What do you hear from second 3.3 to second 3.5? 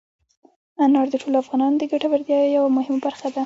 ده.